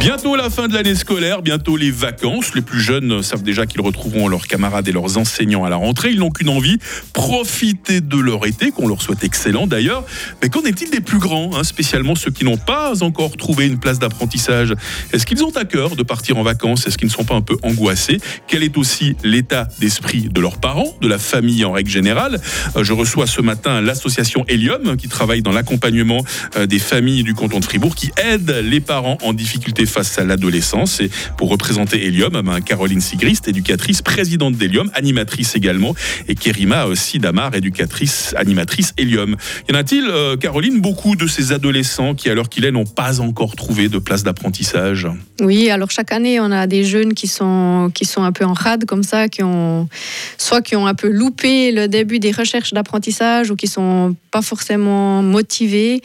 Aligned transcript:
Bientôt 0.00 0.34
la 0.34 0.50
fin 0.50 0.66
de 0.66 0.74
l'année 0.74 0.96
scolaire, 0.96 1.42
bientôt 1.42 1.76
les 1.76 1.92
vacances. 1.92 2.54
Les 2.54 2.60
plus 2.60 2.80
jeunes 2.80 3.22
savent 3.22 3.44
déjà 3.44 3.66
qu'ils 3.66 3.80
retrouveront 3.80 4.26
leurs 4.26 4.48
camarades 4.48 4.88
et 4.88 4.92
leurs 4.92 5.16
enseignants 5.16 5.64
à 5.64 5.70
la 5.70 5.76
rentrée. 5.76 6.10
Ils 6.10 6.18
n'ont 6.18 6.30
qu'une 6.30 6.48
envie, 6.48 6.78
profiter 7.12 8.00
de 8.00 8.16
leur 8.16 8.44
été, 8.46 8.72
qu'on 8.72 8.88
leur 8.88 9.00
souhaite 9.00 9.22
excellent 9.22 9.68
d'ailleurs. 9.68 10.04
Mais 10.42 10.48
qu'en 10.48 10.62
est-il 10.62 10.90
des 10.90 11.00
plus 11.00 11.18
grands, 11.18 11.56
hein, 11.56 11.62
spécialement 11.62 12.16
ceux 12.16 12.32
qui 12.32 12.44
n'ont 12.44 12.56
pas 12.56 13.04
encore 13.04 13.36
trouvé 13.36 13.66
une 13.66 13.78
place 13.78 14.00
d'apprentissage? 14.00 14.74
Est-ce 15.12 15.24
qu'ils 15.24 15.44
ont 15.44 15.50
à 15.56 15.64
cœur 15.64 15.94
de 15.94 16.02
partir 16.02 16.36
en 16.36 16.42
vacances? 16.42 16.86
Est-ce 16.86 16.98
qu'ils 16.98 17.08
ne 17.08 17.12
sont 17.12 17.24
pas 17.24 17.36
un 17.36 17.42
peu 17.42 17.56
angoissés? 17.62 18.18
Quel 18.48 18.64
est 18.64 18.76
aussi 18.76 19.14
l'état 19.22 19.68
d'esprit 19.78 20.28
de 20.28 20.40
leurs 20.40 20.58
parents, 20.58 20.96
de 21.00 21.06
la 21.06 21.18
famille 21.18 21.64
en 21.64 21.70
règle 21.70 21.90
générale? 21.90 22.40
Euh, 22.76 22.82
Je 22.82 22.92
reçois 22.92 23.28
ce 23.28 23.40
matin 23.40 23.80
l'association 23.80 24.44
Helium 24.48 24.96
qui 24.96 25.06
travaille 25.06 25.42
dans 25.42 25.52
l'accompagnement 25.52 26.24
euh, 26.56 26.66
des 26.66 26.80
familles 26.80 27.22
du 27.22 27.34
canton 27.34 27.60
de 27.60 27.64
Fribourg, 27.64 27.94
qui 27.94 28.10
aide 28.16 28.50
les 28.64 28.80
parents 28.80 29.18
en 29.22 29.32
difficulté 29.32 29.81
face 29.86 30.18
à 30.18 30.24
l'adolescence. 30.24 31.00
Et 31.00 31.10
pour 31.36 31.48
représenter 31.48 32.06
Helium, 32.06 32.40
ben, 32.42 32.60
Caroline 32.60 33.00
Sigrist, 33.00 33.48
éducatrice, 33.48 34.02
présidente 34.02 34.54
d'Helium, 34.54 34.90
animatrice 34.94 35.56
également, 35.56 35.94
et 36.28 36.34
Kerima 36.34 36.86
Sidamar, 36.94 37.54
éducatrice, 37.54 38.34
animatrice 38.36 38.92
Helium. 38.96 39.36
Y 39.68 39.72
en 39.72 39.78
a-t-il, 39.78 40.04
euh, 40.04 40.36
Caroline, 40.36 40.80
beaucoup 40.80 41.16
de 41.16 41.26
ces 41.26 41.52
adolescents 41.52 42.14
qui, 42.14 42.28
à 42.28 42.34
l'heure 42.34 42.48
qu'il 42.48 42.64
est, 42.64 42.70
n'ont 42.70 42.84
pas 42.84 43.20
encore 43.20 43.56
trouvé 43.56 43.88
de 43.88 43.98
place 43.98 44.22
d'apprentissage? 44.22 45.06
Oui, 45.40 45.70
alors 45.70 45.90
chaque 45.90 46.12
année, 46.12 46.40
on 46.40 46.50
a 46.52 46.66
des 46.66 46.84
jeunes 46.84 47.14
qui 47.14 47.26
sont, 47.26 47.90
qui 47.94 48.04
sont 48.04 48.22
un 48.22 48.32
peu 48.32 48.44
en 48.44 48.52
rade 48.52 48.84
comme 48.84 49.02
ça, 49.02 49.28
qui 49.28 49.42
ont 49.42 49.88
soit 50.38 50.62
qui 50.62 50.76
ont 50.76 50.86
un 50.86 50.94
peu 50.94 51.08
loupé 51.08 51.72
le 51.72 51.88
début 51.88 52.18
des 52.18 52.30
recherches 52.30 52.72
d'apprentissage 52.72 53.50
ou 53.50 53.56
qui 53.56 53.66
sont 53.66 54.14
pas 54.30 54.42
forcément 54.42 55.22
motivés 55.22 56.02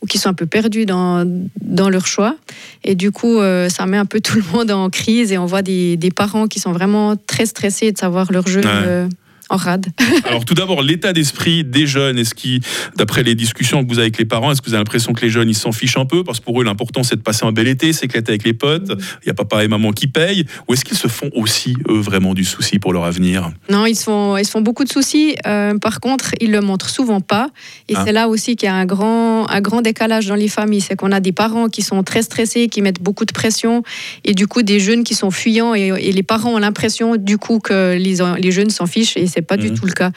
ou 0.00 0.06
qui 0.06 0.18
sont 0.18 0.28
un 0.28 0.34
peu 0.34 0.46
perdus 0.46 0.86
dans, 0.86 1.24
dans 1.60 1.90
leur 1.90 2.06
choix. 2.06 2.36
Et 2.84 2.94
du 2.94 3.10
coup, 3.10 3.17
euh, 3.24 3.68
ça 3.68 3.86
met 3.86 3.96
un 3.96 4.04
peu 4.04 4.20
tout 4.20 4.36
le 4.36 4.44
monde 4.52 4.70
en 4.70 4.90
crise 4.90 5.32
et 5.32 5.38
on 5.38 5.46
voit 5.46 5.62
des, 5.62 5.96
des 5.96 6.10
parents 6.10 6.46
qui 6.46 6.60
sont 6.60 6.72
vraiment 6.72 7.16
très 7.16 7.46
stressés 7.46 7.92
de 7.92 7.98
savoir 7.98 8.30
leur 8.32 8.46
jeu. 8.46 8.60
Euh, 8.64 9.08
en 9.50 9.56
rade. 9.56 9.86
Alors 10.24 10.44
tout 10.44 10.54
d'abord, 10.54 10.82
l'état 10.82 11.12
d'esprit 11.12 11.64
des 11.64 11.86
jeunes, 11.86 12.18
est-ce 12.18 12.34
qui, 12.34 12.60
d'après 12.96 13.22
les 13.22 13.34
discussions 13.34 13.82
que 13.84 13.88
vous 13.88 13.98
avez 13.98 14.06
avec 14.06 14.18
les 14.18 14.24
parents, 14.24 14.52
est-ce 14.52 14.60
que 14.60 14.66
vous 14.66 14.74
avez 14.74 14.80
l'impression 14.80 15.12
que 15.12 15.22
les 15.22 15.30
jeunes, 15.30 15.48
ils 15.48 15.54
s'en 15.54 15.72
fichent 15.72 15.96
un 15.96 16.06
peu? 16.06 16.24
Parce 16.24 16.40
que 16.40 16.44
pour 16.44 16.60
eux, 16.60 16.64
l'important, 16.64 17.02
c'est 17.02 17.16
de 17.16 17.22
passer 17.22 17.44
un 17.44 17.52
bel 17.52 17.68
été, 17.68 17.92
s'éclater 17.92 18.32
avec 18.32 18.44
les 18.44 18.52
potes, 18.52 18.90
il 19.22 19.26
y 19.26 19.30
a 19.30 19.34
papa 19.34 19.64
et 19.64 19.68
maman 19.68 19.92
qui 19.92 20.06
payent. 20.06 20.44
Ou 20.66 20.74
est-ce 20.74 20.84
qu'ils 20.84 20.96
se 20.96 21.08
font 21.08 21.30
aussi, 21.34 21.76
eux, 21.88 21.98
vraiment 21.98 22.34
du 22.34 22.44
souci 22.44 22.78
pour 22.78 22.92
leur 22.92 23.04
avenir? 23.04 23.50
Non, 23.70 23.86
ils 23.86 23.96
se, 23.96 24.04
font, 24.04 24.36
ils 24.36 24.44
se 24.44 24.50
font 24.50 24.60
beaucoup 24.60 24.84
de 24.84 24.88
soucis. 24.88 25.36
Euh, 25.46 25.78
par 25.78 26.00
contre, 26.00 26.32
ils 26.40 26.50
le 26.50 26.60
montrent 26.60 26.88
souvent 26.88 27.20
pas. 27.20 27.48
Et 27.88 27.94
ah. 27.96 28.02
c'est 28.04 28.12
là 28.12 28.28
aussi 28.28 28.56
qu'il 28.56 28.66
y 28.66 28.70
a 28.70 28.74
un 28.74 28.86
grand, 28.86 29.48
un 29.48 29.60
grand 29.60 29.82
décalage 29.82 30.26
dans 30.26 30.34
les 30.34 30.48
familles. 30.48 30.80
C'est 30.80 30.96
qu'on 30.96 31.12
a 31.12 31.20
des 31.20 31.32
parents 31.32 31.68
qui 31.68 31.82
sont 31.82 32.02
très 32.02 32.22
stressés, 32.22 32.68
qui 32.68 32.82
mettent 32.82 33.02
beaucoup 33.02 33.24
de 33.24 33.32
pression. 33.32 33.82
Et 34.24 34.34
du 34.34 34.46
coup, 34.46 34.62
des 34.62 34.80
jeunes 34.80 35.04
qui 35.04 35.14
sont 35.14 35.30
fuyants. 35.30 35.74
Et, 35.74 36.12
les 36.18 36.22
parents 36.22 36.54
ont 36.54 36.58
l'impression, 36.58 37.16
du 37.16 37.38
coup, 37.38 37.60
que 37.60 37.96
les, 37.96 38.16
les 38.38 38.50
jeunes 38.50 38.70
s'en 38.70 38.86
fichent. 38.86 39.16
Et 39.16 39.26
c'est 39.26 39.37
pas 39.42 39.56
du 39.56 39.70
mhm. 39.70 39.78
tout 39.78 39.86
le 39.86 39.92
cas. 39.92 40.10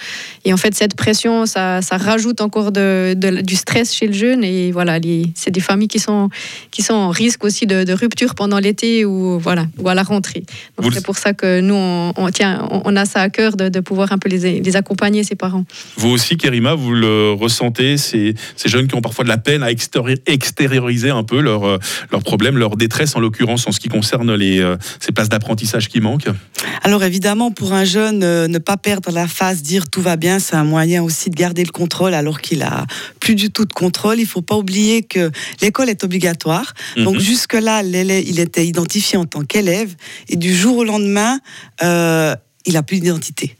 Et 0.45 0.53
en 0.53 0.57
fait, 0.57 0.75
cette 0.75 0.95
pression, 0.95 1.45
ça, 1.45 1.81
ça 1.81 1.97
rajoute 1.97 2.41
encore 2.41 2.71
de, 2.71 3.13
du 3.41 3.55
stress 3.55 3.93
chez 3.93 4.07
le 4.07 4.13
jeune. 4.13 4.43
Et 4.43 4.71
voilà, 4.71 4.99
c'est 5.35 5.51
des 5.51 5.59
familles 5.59 5.87
qui 5.87 5.99
sont, 5.99 6.29
qui 6.71 6.81
sont 6.81 6.93
en 6.93 7.09
risque 7.09 7.43
aussi 7.43 7.65
de, 7.65 7.91
rupture 7.91 8.35
pendant 8.35 8.59
l'été 8.59 9.03
ou, 9.05 9.37
voilà, 9.37 9.67
ou 9.77 9.89
à 9.89 9.95
la 9.95 10.03
rentrée. 10.03 10.43
Donc 10.81 10.93
c'est 10.93 11.03
pour 11.03 11.17
ça 11.17 11.33
que 11.33 11.59
nous, 11.59 11.75
on, 11.75 12.13
on, 12.15 12.29
tient, 12.29 12.67
on 12.71 12.95
a 12.95 13.05
ça 13.05 13.21
à 13.21 13.29
cœur 13.29 13.55
de, 13.57 13.79
pouvoir 13.81 14.11
un 14.11 14.17
peu 14.17 14.29
les, 14.29 14.61
les, 14.61 14.75
accompagner, 14.75 15.23
ces 15.23 15.35
parents. 15.35 15.65
Vous 15.97 16.09
aussi, 16.09 16.37
Kerima, 16.37 16.73
vous 16.73 16.93
le 16.93 17.33
ressentez, 17.33 17.97
ces, 17.97 18.35
ces 18.55 18.69
jeunes 18.69 18.87
qui 18.87 18.95
ont 18.95 19.01
parfois 19.01 19.23
de 19.23 19.29
la 19.29 19.37
peine 19.37 19.63
à 19.63 19.71
extérioriser 19.71 21.09
un 21.09 21.23
peu 21.23 21.39
leurs 21.41 21.61
leur 21.61 22.19
euh, 22.19 22.23
problèmes, 22.23 22.57
leur 22.57 22.75
détresse, 22.75 23.15
en 23.15 23.19
l'occurrence 23.19 23.67
en 23.67 23.71
ce 23.71 23.79
qui 23.79 23.89
concerne 23.89 24.33
les, 24.33 24.59
euh, 24.59 24.77
ces 24.99 25.11
places 25.11 25.29
d'apprentissage 25.29 25.89
qui 25.89 26.01
manquent? 26.01 26.29
Alors 26.83 27.03
évidemment, 27.03 27.51
pour 27.51 27.73
un 27.73 27.83
jeune, 27.83 28.23
euh, 28.23 28.47
ne 28.47 28.57
pas 28.57 28.77
perdre 28.77 29.10
la 29.11 29.27
phase 29.27 29.61
dire 29.61 29.89
tout 29.89 30.01
va 30.01 30.15
bien, 30.15 30.39
c'est 30.39 30.55
un 30.55 30.63
moyen 30.63 31.03
aussi 31.03 31.29
de 31.29 31.35
garder 31.35 31.63
le 31.63 31.71
contrôle 31.71 32.13
alors 32.13 32.41
qu'il 32.41 32.63
a 32.63 32.85
plus 33.19 33.35
du 33.35 33.51
tout 33.51 33.65
de 33.65 33.73
contrôle. 33.73 34.19
Il 34.19 34.25
faut 34.25 34.41
pas 34.41 34.55
oublier 34.55 35.03
que 35.03 35.31
l'école 35.61 35.89
est 35.89 36.03
obligatoire. 36.03 36.73
Mhm. 36.97 37.03
Donc 37.03 37.19
jusque-là, 37.19 37.83
il 37.83 38.39
était 38.39 38.65
identifié 38.65 39.17
en 39.17 39.25
tant 39.25 39.43
qu'élève 39.43 39.95
et 40.29 40.35
du 40.35 40.55
jour 40.55 40.77
au 40.77 40.83
lendemain, 40.83 41.39
euh, 41.83 42.35
il 42.65 42.77
a 42.77 42.83
plus 42.83 42.99
d'identité. 42.99 43.55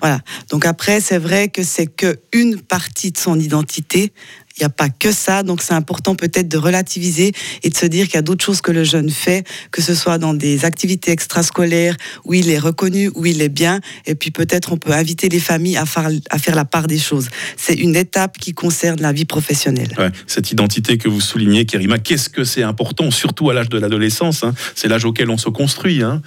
Voilà. 0.00 0.20
Donc 0.50 0.66
après, 0.66 1.00
c'est 1.00 1.18
vrai 1.18 1.48
que 1.48 1.62
c'est 1.62 1.86
que 1.86 2.18
une 2.32 2.60
partie 2.60 3.10
de 3.10 3.18
son 3.18 3.38
identité 3.40 4.12
il 4.56 4.60
n'y 4.60 4.66
a 4.66 4.70
pas 4.70 4.88
que 4.88 5.10
ça, 5.10 5.42
donc 5.42 5.62
c'est 5.62 5.74
important 5.74 6.14
peut-être 6.14 6.48
de 6.48 6.58
relativiser 6.58 7.32
et 7.62 7.70
de 7.70 7.76
se 7.76 7.86
dire 7.86 8.06
qu'il 8.06 8.14
y 8.14 8.18
a 8.18 8.22
d'autres 8.22 8.44
choses 8.44 8.60
que 8.60 8.70
le 8.70 8.84
jeune 8.84 9.10
fait, 9.10 9.46
que 9.72 9.82
ce 9.82 9.94
soit 9.94 10.18
dans 10.18 10.32
des 10.32 10.64
activités 10.64 11.10
extrascolaires 11.10 11.96
où 12.24 12.34
il 12.34 12.48
est 12.50 12.58
reconnu, 12.58 13.10
où 13.14 13.26
il 13.26 13.42
est 13.42 13.48
bien, 13.48 13.80
et 14.06 14.14
puis 14.14 14.30
peut-être 14.30 14.72
on 14.72 14.76
peut 14.76 14.92
inviter 14.92 15.28
les 15.28 15.40
familles 15.40 15.76
à 15.76 15.86
faire, 15.86 16.08
à 16.30 16.38
faire 16.38 16.54
la 16.54 16.64
part 16.64 16.86
des 16.86 16.98
choses. 16.98 17.28
C'est 17.56 17.74
une 17.74 17.96
étape 17.96 18.38
qui 18.38 18.52
concerne 18.52 19.00
la 19.00 19.12
vie 19.12 19.24
professionnelle. 19.24 19.94
cette 20.26 20.52
identité 20.52 20.98
que 20.98 21.08
vous 21.08 21.20
soulignez, 21.20 21.66
Kerima, 21.66 21.98
qu'est-ce 21.98 22.28
que 22.28 22.44
c'est 22.44 22.62
important, 22.62 23.10
surtout 23.10 23.50
à 23.50 23.54
l'âge 23.54 23.68
de 23.68 23.78
l'adolescence 23.78 24.44
hein? 24.44 24.54
C'est 24.74 24.88
l'âge 24.88 25.04
auquel 25.04 25.30
on 25.30 25.38
se 25.38 25.48
construit. 25.48 26.02
Hein? 26.02 26.22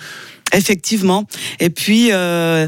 Effectivement. 0.54 1.28
Et 1.60 1.70
puis, 1.70 2.10
euh, 2.12 2.68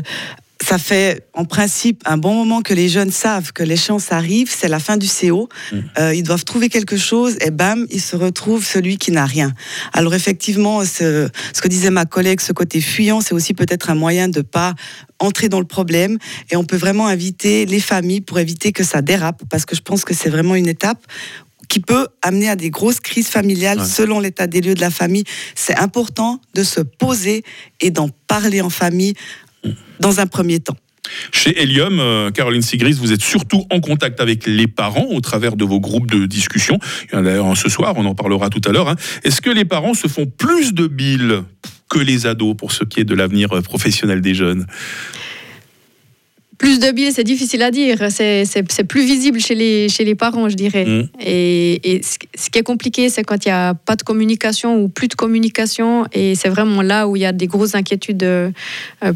ça 0.62 0.78
fait 0.78 1.26
en 1.34 1.46
principe 1.46 2.02
un 2.06 2.18
bon 2.18 2.34
moment 2.34 2.62
que 2.62 2.74
les 2.74 2.90
jeunes 2.90 3.12
savent 3.12 3.54
que 3.54 3.64
l'échéance 3.64 4.12
arrive, 4.12 4.54
c'est 4.54 4.68
la 4.68 4.80
fin 4.80 4.98
du 4.98 5.08
CO. 5.08 5.48
Mmh. 5.72 5.78
Euh, 5.98 6.14
ils 6.14 6.24
doivent 6.24 6.44
trouver 6.44 6.70
quelque 6.70 6.98
chose 6.98 7.38
et 7.42 7.50
bam, 7.50 7.88
ils 7.90 8.02
se 8.02 8.16
retrouvent 8.16 8.66
celui 8.66 8.98
qui 8.98 9.12
n'a 9.12 9.26
rien. 9.26 9.54
Alors 9.94 10.14
effectivement, 10.14 10.84
ce, 10.84 11.30
ce, 11.54 11.62
que 11.62 11.68
disait 11.68 11.92
ma 11.92 12.06
collègue, 12.06 12.42
ce 12.42 12.52
côté 12.52 12.82
fuyant, 12.82 13.22
c'est 13.22 13.34
aussi 13.34 13.54
peut-être 13.54 13.90
un 13.90 13.96
moyen 13.96 14.28
de 14.28 14.42
pas 14.42 14.76
entrer 15.20 15.50
dans 15.50 15.60
le 15.60 15.66
problème 15.66 16.18
et 16.50 16.56
on 16.56 16.66
peut 16.66 16.78
vraiment 16.78 17.08
inviter 17.08 17.66
les 17.66 17.80
familles 17.80 18.22
pour 18.22 18.40
éviter 18.40 18.72
que 18.72 18.84
ça 18.84 19.02
dérape 19.02 19.44
parce 19.50 19.66
que 19.66 19.76
je 19.76 19.82
pense 19.82 20.04
que 20.04 20.14
c'est 20.14 20.30
vraiment 20.30 20.56
une 20.56 20.68
étape 20.68 21.06
qui 21.70 21.80
peut 21.80 22.08
amener 22.22 22.50
à 22.50 22.56
des 22.56 22.72
grosses 22.72 23.00
crises 23.00 23.28
familiales 23.28 23.86
selon 23.86 24.20
l'état 24.20 24.48
des 24.48 24.60
lieux 24.60 24.74
de 24.74 24.82
la 24.82 24.90
famille. 24.90 25.24
C'est 25.56 25.78
important 25.78 26.42
de 26.56 26.64
se 26.64 26.82
poser 26.82 27.44
et 27.80 27.92
d'en 27.92 28.10
parler 28.28 28.60
en 28.60 28.72
famille 28.72 29.14
dans 30.00 30.20
un 30.20 30.28
premier 30.28 30.60
temps. 30.60 30.78
Chez 31.32 31.60
Helium, 31.62 32.00
euh, 32.00 32.32
Caroline 32.32 32.62
Sigris, 32.62 32.94
vous 32.94 33.12
êtes 33.12 33.22
surtout 33.22 33.66
en 33.72 33.80
contact 33.80 34.22
avec 34.22 34.46
les 34.46 34.68
parents 34.68 35.08
au 35.10 35.22
travers 35.22 35.56
de 35.56 35.66
vos 35.66 35.80
groupes 35.80 36.10
de 36.10 36.26
discussion. 36.26 36.80
En 37.14 37.24
d'ailleurs 37.24 37.58
ce 37.58 37.70
soir, 37.70 37.94
on 37.98 38.06
en 38.06 38.16
parlera 38.16 38.50
tout 38.50 38.62
à 38.66 38.72
l'heure. 38.72 38.90
Hein. 38.90 38.96
Est-ce 39.24 39.42
que 39.42 39.50
les 39.50 39.66
parents 39.66 39.94
se 39.94 40.08
font 40.08 40.26
plus 40.26 40.74
de 40.74 40.88
billes 40.88 41.42
que 41.90 42.00
les 42.00 42.28
ados 42.28 42.56
pour 42.56 42.72
ce 42.72 42.84
qui 42.84 43.00
est 43.00 43.06
de 43.06 43.16
l'avenir 43.16 43.50
professionnel 43.64 44.22
des 44.22 44.36
jeunes? 44.36 44.68
Plus 46.60 46.80
de 46.80 46.92
billes, 46.92 47.14
c'est 47.14 47.24
difficile 47.24 47.64
à 47.64 47.72
dire. 47.72 47.98
C'est 48.10 48.84
plus 48.88 49.06
visible 49.06 49.40
chez 49.40 49.56
les, 49.56 49.88
chez 49.88 50.04
les 50.04 50.14
parents, 50.14 50.50
je 50.50 50.56
dirais. 50.56 50.86
Mm. 50.86 51.10
Et, 51.22 52.02
ce 52.04 52.50
qui 52.50 52.60
est 52.60 52.64
compliqué, 52.64 53.10
c'est 53.10 53.24
quand 53.24 53.46
il 53.46 53.48
n'y 53.48 53.54
a 53.54 53.74
pas 53.74 53.96
de 53.96 54.04
communication 54.04 54.78
ou 54.78 54.90
plus 54.90 55.08
de 55.08 55.16
communication. 55.16 56.06
Et 56.14 56.36
c'est 56.36 56.50
vraiment 56.50 56.82
là 56.82 57.08
où 57.08 57.16
il 57.16 57.22
y 57.22 57.26
a 57.26 57.32
des 57.32 57.48
grosses 57.48 57.76
inquiétudes 57.76 58.24
euh, 58.24 58.52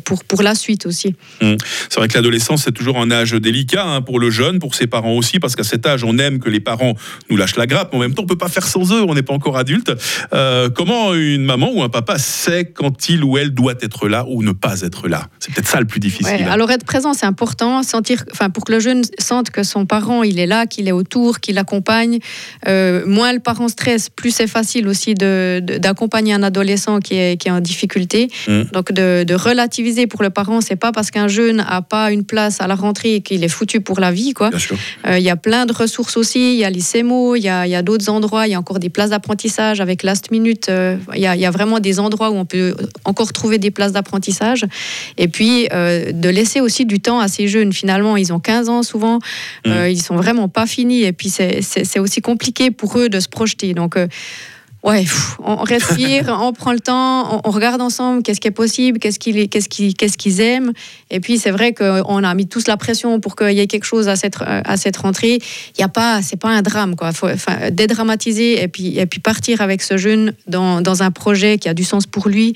pour, 0.05 0.23
pour 0.23 0.41
la 0.41 0.55
suite 0.55 0.85
aussi. 0.85 1.15
Mm. 1.41 1.55
C'est 1.89 1.99
vrai 1.99 2.07
que 2.07 2.13
l'adolescence, 2.13 2.63
c'est 2.63 2.71
toujours 2.71 2.97
un 2.97 3.11
âge 3.11 3.33
délicat 3.33 3.85
hein, 3.85 4.01
pour 4.01 4.19
le 4.19 4.29
jeune, 4.29 4.59
pour 4.59 4.73
ses 4.73 4.87
parents 4.87 5.15
aussi, 5.15 5.39
parce 5.39 5.57
qu'à 5.57 5.63
cet 5.63 5.85
âge, 5.85 6.05
on 6.05 6.17
aime 6.17 6.39
que 6.39 6.49
les 6.49 6.61
parents 6.61 6.95
nous 7.29 7.35
lâchent 7.35 7.57
la 7.57 7.67
grappe, 7.67 7.89
mais 7.91 7.97
en 7.97 8.01
même 8.01 8.13
temps, 8.13 8.21
on 8.21 8.25
ne 8.25 8.29
peut 8.29 8.37
pas 8.37 8.47
faire 8.47 8.65
sans 8.65 8.93
eux, 8.93 9.03
on 9.05 9.15
n'est 9.15 9.21
pas 9.21 9.33
encore 9.33 9.57
adulte. 9.57 9.91
Euh, 10.33 10.69
comment 10.69 11.13
une 11.13 11.43
maman 11.43 11.71
ou 11.73 11.83
un 11.83 11.89
papa 11.89 12.17
sait 12.17 12.71
quand 12.73 13.09
il 13.09 13.21
ou 13.25 13.37
elle 13.37 13.53
doit 13.53 13.75
être 13.81 14.07
là 14.07 14.25
ou 14.29 14.43
ne 14.43 14.53
pas 14.53 14.79
être 14.81 15.09
là? 15.09 15.27
C'est 15.39 15.53
peut-être 15.53 15.67
ça 15.67 15.81
le 15.81 15.85
plus 15.85 15.99
difficile. 15.99 16.47
Alors 16.49 16.71
être 16.71 16.85
présent, 16.85 17.13
c'est 17.13 17.32
important, 17.33 17.81
sentir, 17.81 18.23
enfin, 18.31 18.51
pour 18.51 18.63
que 18.63 18.71
le 18.71 18.79
jeune 18.79 19.01
sente 19.17 19.49
que 19.49 19.63
son 19.63 19.87
parent, 19.87 20.21
il 20.21 20.39
est 20.39 20.45
là, 20.45 20.67
qu'il 20.67 20.87
est 20.87 20.91
autour, 20.91 21.39
qu'il 21.39 21.55
l'accompagne. 21.55 22.19
Euh, 22.67 23.03
moins 23.07 23.33
le 23.33 23.39
parent 23.39 23.69
stresse, 23.69 24.09
plus 24.09 24.29
c'est 24.29 24.45
facile 24.45 24.87
aussi 24.87 25.15
d'accompagner 25.15 26.31
un 26.31 26.43
adolescent 26.43 26.99
qui 26.99 27.15
est, 27.15 27.41
qui 27.41 27.47
est 27.47 27.51
en 27.51 27.59
difficulté. 27.59 28.29
Mm. 28.47 28.61
Donc 28.71 28.91
de, 28.91 29.33
relativiser 29.33 30.05
pour 30.05 30.21
le 30.21 30.29
parent, 30.29 30.61
c'est 30.61 30.75
pas 30.75 30.91
parce 30.91 31.09
qu'un 31.09 31.27
jeune 31.27 31.65
a 31.67 31.81
pas 31.81 32.11
une 32.11 32.23
place 32.23 32.61
à 32.61 32.67
la 32.67 32.75
rentrée 32.75 33.21
qu'il 33.21 33.43
est 33.43 33.47
foutu 33.47 33.81
pour 33.81 33.99
la 33.99 34.11
vie. 34.11 34.33
Quoi. 34.33 34.51
Euh, 35.07 35.17
il 35.17 35.23
y 35.23 35.31
a 35.31 35.35
plein 35.35 35.65
de 35.65 35.73
ressources 35.73 36.17
aussi. 36.17 36.53
Il 36.53 36.59
y 36.59 36.65
a 36.65 36.69
l'ICEMO, 36.69 37.35
il 37.35 37.41
y 37.41 37.49
a, 37.49 37.65
y 37.65 37.73
a 37.73 37.81
d'autres 37.81 38.09
endroits. 38.09 38.45
Il 38.47 38.51
y 38.51 38.53
a 38.53 38.59
encore 38.59 38.77
des 38.77 38.89
places 38.89 39.09
d'apprentissage 39.09 39.81
avec 39.81 40.03
Last 40.03 40.29
Minute. 40.29 40.69
Euh, 40.69 40.97
il 41.15 41.21
y, 41.21 41.25
a, 41.25 41.35
y, 41.35 41.45
a, 41.47 41.51
vraiment 41.51 41.79
des 41.79 41.99
endroits 41.99 42.29
où 42.29 42.35
on 42.35 42.45
peut 42.45 42.75
encore 43.05 43.33
trouver 43.33 43.57
des 43.57 43.71
places 43.71 43.91
d'apprentissage. 43.91 44.65
Et 45.17 45.27
puis 45.27 45.67
de 45.67 46.29
laisser 46.29 46.61
aussi 46.61 46.85
du 46.85 46.99
temps 46.99 47.19
à 47.19 47.22
ces 47.27 47.47
jeunes, 47.47 47.73
finalement, 47.73 48.17
ils 48.17 48.33
ont 48.33 48.39
15 48.39 48.69
ans 48.69 48.83
souvent, 48.83 49.19
euh, 49.67 49.87
mm. 49.87 49.91
ils 49.91 50.01
sont 50.01 50.15
vraiment 50.15 50.47
pas 50.47 50.65
finis. 50.65 51.03
Et 51.03 51.13
puis, 51.13 51.29
c'est 51.29 51.99
aussi 51.99 52.21
compliqué 52.21 52.71
pour 52.71 52.97
eux 52.99 53.09
de 53.09 53.19
se 53.19 53.27
projeter. 53.27 53.73
Donc, 53.73 53.97
euh, 53.97 54.07
Ouais, 54.83 55.05
on 55.39 55.55
respire, 55.55 56.25
on 56.41 56.51
prend 56.51 56.73
le 56.73 56.79
temps, 56.81 57.41
on, 57.45 57.51
regarde 57.51 57.81
ensemble 57.81 58.21
qu'est-ce 58.21 58.41
qui 58.41 58.49
est 58.49 58.51
possible, 58.51 58.99
qu'est-ce 58.99 59.17
qu'ils 59.17 59.47
qu'est-ce 59.47 59.69
qu'est-ce 59.69 60.17
qu'ils 60.17 60.41
aiment. 60.41 60.73
Et 61.09 61.21
puis 61.21 61.37
c'est 61.37 61.51
vrai 61.51 61.73
qu'on 61.73 62.23
a 62.23 62.33
mis 62.33 62.47
tous 62.47 62.67
la 62.67 62.75
pression 62.75 63.21
pour 63.21 63.37
qu'il 63.37 63.53
y 63.53 63.61
ait 63.61 63.67
quelque 63.67 63.85
chose 63.85 64.09
à 64.09 64.17
cette, 64.17 64.35
à 64.41 64.75
cette 64.75 64.97
rentrée. 64.97 65.39
Il 65.77 65.79
y 65.79 65.85
a 65.85 65.87
pas, 65.87 66.21
c'est 66.21 66.35
pas 66.35 66.49
un 66.49 66.61
drame 66.61 66.97
quoi. 66.97 67.13
Faut 67.13 67.29
enfin, 67.29 67.71
dédramatiser 67.71 68.61
et 68.61 68.67
puis 68.67 68.99
et 68.99 69.05
puis 69.05 69.21
partir 69.21 69.61
avec 69.61 69.81
ce 69.81 69.95
jeune 69.95 70.33
dans, 70.47 70.81
dans 70.81 71.01
un 71.01 71.11
projet 71.11 71.57
qui 71.57 71.69
a 71.69 71.73
du 71.73 71.85
sens 71.85 72.05
pour 72.05 72.27
lui. 72.27 72.53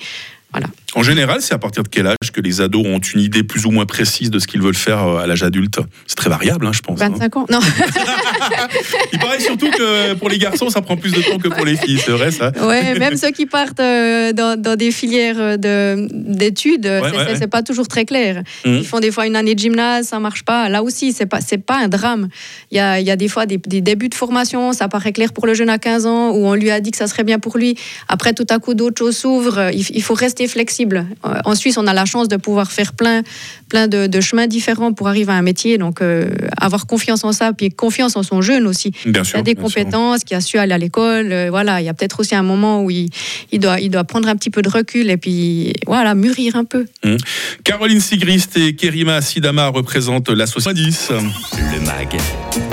Voilà. 0.52 0.68
En 0.96 1.04
général, 1.04 1.42
c'est 1.42 1.54
à 1.54 1.58
partir 1.58 1.84
de 1.84 1.90
quel 1.90 2.08
âge 2.08 2.32
que 2.32 2.40
les 2.40 2.62
ados 2.62 2.86
ont 2.86 3.00
une 3.00 3.20
idée 3.20 3.44
plus 3.44 3.66
ou 3.66 3.72
moins 3.72 3.86
précise 3.86 4.32
de 4.32 4.40
ce 4.40 4.48
qu'ils 4.48 4.62
veulent 4.62 4.74
faire 4.74 5.06
euh, 5.06 5.18
à 5.18 5.28
l'âge 5.28 5.44
adulte? 5.44 5.80
C'est 6.08 6.16
très 6.16 6.30
variable, 6.30 6.66
hein, 6.66 6.72
je 6.74 6.80
pense. 6.80 6.98
25 6.98 7.24
hein. 7.24 7.40
ans 7.42 7.46
Non. 7.50 7.60
Il 9.12 9.20
paraît 9.20 9.42
surtout 9.42 9.70
que 9.70 10.14
pour 10.14 10.30
les 10.30 10.38
garçons, 10.38 10.70
ça 10.70 10.82
prend 10.82 10.96
plus 10.96 11.12
de 11.12 11.22
temps 11.22 11.40
que 11.40 11.50
pour 11.50 11.66
les 11.66 11.76
filles, 11.76 12.00
c'est 12.04 12.12
vrai 12.12 12.32
ça 12.32 12.54
Oui, 12.62 12.98
même 13.00 13.18
ceux 13.18 13.32
qui 13.32 13.46
partent 13.46 13.82
euh, 13.82 14.32
dans, 14.32 14.78
des 14.78 14.92
filières 14.92 15.36
euh, 15.40 16.08
d'études, 16.10 16.90
c'est 17.36 17.48
pas 17.48 17.64
toujours 17.64 17.90
très 17.90 18.06
clair. 18.06 18.44
Mmh. 18.64 18.76
Ils 18.76 18.86
font 18.86 19.02
des 19.02 19.12
fois 19.12 19.28
une 19.28 19.36
année 19.36 19.56
de 19.56 19.60
gymnase, 19.60 20.08
ça 20.08 20.20
marche 20.20 20.44
pas. 20.44 20.70
Là 20.70 20.84
aussi, 20.84 21.12
c'est 21.12 21.26
pas, 21.26 21.40
pas 21.66 21.80
un 21.80 21.90
drame. 21.90 22.30
Il 22.72 22.78
y 22.78 22.80
a, 22.80 23.02
y 23.02 23.12
a 23.12 23.18
des 23.18 23.28
fois 23.28 23.46
des, 23.46 23.58
débuts 23.58 24.10
de 24.10 24.16
formation, 24.16 24.72
ça 24.72 24.88
paraît 24.88 25.12
clair 25.12 25.34
pour 25.34 25.48
le 25.48 25.54
jeune 25.54 25.70
à 25.70 25.80
15 25.80 26.06
ans, 26.06 26.32
où 26.32 26.46
on 26.48 26.54
lui 26.54 26.72
a 26.72 26.80
dit 26.80 26.92
que 26.92 26.98
ça 26.98 27.08
serait 27.08 27.26
bien 27.26 27.40
pour 27.40 27.58
lui. 27.58 27.76
Après, 28.08 28.34
tout 28.34 28.48
à 28.50 28.60
coup, 28.60 28.74
d'autres 28.74 29.00
choses 29.00 29.18
s'ouvrent. 29.18 29.70
il 29.74 30.02
faut 30.02 30.14
rester 30.14 30.48
flexible 30.48 30.77
euh, 30.86 31.40
en 31.46 31.56
Suisse, 31.56 31.78
on 31.78 31.88
a 31.88 31.94
la 31.94 32.06
chance 32.06 32.28
de 32.28 32.38
pouvoir 32.38 32.72
faire 32.72 32.94
plein, 32.94 33.24
plein 33.70 33.88
de, 33.88 34.22
chemins 34.22 34.48
différents 34.48 34.94
pour 34.94 35.08
arriver 35.08 35.32
à 35.32 35.36
un 35.36 35.42
métier. 35.42 35.78
Donc, 35.78 36.02
euh, 36.02 36.30
avoir 36.60 36.88
confiance 36.88 37.24
en 37.24 37.32
ça, 37.32 37.54
puis 37.54 37.70
confiance 37.70 38.16
en 38.16 38.24
son 38.24 38.42
jeune 38.42 38.68
aussi. 38.68 38.92
Bien 39.06 39.24
sûr, 39.24 39.38
il 39.38 39.40
a 39.40 39.44
des 39.44 39.56
compétences, 39.56 40.24
qui 40.24 40.36
a 40.36 40.42
su 40.42 40.58
aller 40.58 40.74
à 40.74 40.78
l'école. 40.78 41.32
Euh, 41.32 41.48
voilà, 41.50 41.82
il 41.82 41.86
y 41.86 41.90
a 41.90 41.94
peut-être 41.94 42.20
aussi 42.20 42.36
un 42.36 42.44
moment 42.44 42.84
où 42.84 42.90
il, 42.90 43.10
doit, 43.54 43.80
il 43.80 43.90
doit 43.90 44.04
prendre 44.04 44.28
un 44.28 44.36
petit 44.36 44.50
peu 44.50 44.62
de 44.62 44.70
recul 44.70 45.10
et 45.10 45.18
puis, 45.18 45.74
voilà, 45.86 46.16
mûrir 46.16 46.56
un 46.56 46.66
peu. 46.66 46.86
Mmh. 47.04 47.16
Caroline 47.64 48.02
Sigrist 48.02 48.58
et 48.58 48.76
Kerima 48.76 49.22
Sidama 49.22 49.68
représentent 49.68 50.30
l'association 50.30 50.72
10. 50.72 51.12
Le 51.12 51.80
MAG, 51.86 52.18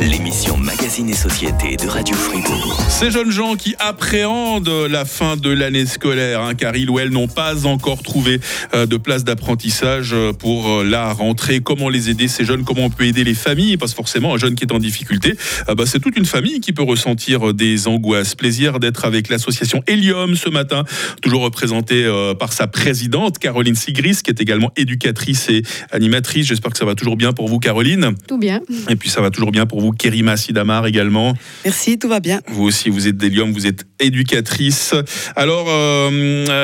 l'émission 0.00 0.56
Magazine 0.56 1.08
et 1.10 1.14
Société 1.14 1.76
de 1.76 1.86
Radio 1.86 2.16
Fribourg. 2.16 2.80
Ces 2.88 3.10
jeunes 3.10 3.30
gens 3.30 3.54
qui 3.54 3.74
appréhendent 3.78 4.86
la 4.88 5.04
fin 5.04 5.36
de 5.36 5.50
l'année 5.50 5.86
scolaire, 5.86 6.40
hein, 6.40 6.54
car 6.54 6.76
ils 6.76 6.90
ou 6.90 6.98
elles 6.98 7.10
n'ont 7.10 7.28
pas 7.28 7.66
encore 7.66 7.93
trouver 8.02 8.40
euh, 8.74 8.86
de 8.86 8.96
places 8.96 9.24
d'apprentissage 9.24 10.10
euh, 10.12 10.32
pour 10.32 10.68
euh, 10.68 10.84
la 10.84 11.12
rentrée. 11.12 11.60
Comment 11.60 11.88
les 11.88 12.10
aider 12.10 12.28
ces 12.28 12.44
jeunes? 12.44 12.64
Comment 12.64 12.86
on 12.86 12.90
peut 12.90 13.04
aider 13.04 13.24
les 13.24 13.34
familles? 13.34 13.76
Parce 13.76 13.92
que 13.92 13.96
forcément, 13.96 14.34
un 14.34 14.38
jeune 14.38 14.54
qui 14.54 14.64
est 14.64 14.72
en 14.72 14.78
difficulté, 14.78 15.36
bah, 15.66 15.84
c'est 15.86 16.00
toute 16.00 16.16
une 16.16 16.24
famille 16.24 16.60
qui 16.60 16.72
peut 16.72 16.82
ressentir 16.82 17.54
des 17.54 17.86
angoisses. 17.86 18.34
Plaisir 18.34 18.80
d'être 18.80 19.04
avec 19.04 19.28
l'association 19.28 19.82
Helium 19.86 20.36
ce 20.36 20.48
matin, 20.48 20.84
toujours 21.22 21.42
représentée 21.42 22.10
par 22.38 22.52
sa 22.52 22.66
présidente 22.66 23.38
Caroline 23.38 23.74
Sigris, 23.74 24.18
qui 24.24 24.30
est 24.30 24.40
également 24.40 24.72
éducatrice 24.76 25.48
et 25.48 25.62
animatrice. 25.90 26.46
J'espère 26.46 26.72
que 26.72 26.78
ça 26.78 26.84
va 26.84 26.94
toujours 26.94 27.16
bien 27.16 27.32
pour 27.32 27.48
vous, 27.48 27.58
Caroline. 27.58 28.14
Tout 28.26 28.38
bien. 28.38 28.60
Et 28.88 28.96
puis 28.96 29.10
ça 29.10 29.20
va 29.20 29.30
toujours 29.30 29.52
bien 29.52 29.66
pour 29.66 29.80
vous, 29.80 29.92
Kerima 29.92 30.36
Sidamar 30.36 30.86
également. 30.86 31.34
Merci, 31.64 31.98
tout 31.98 32.08
va 32.08 32.20
bien. 32.20 32.40
Vous 32.48 32.64
aussi, 32.64 32.90
vous 32.90 33.08
êtes 33.08 33.16
d'Helium, 33.16 33.52
vous 33.52 33.66
êtes 33.66 33.86
éducatrice. 34.00 34.94
Alors, 35.36 35.68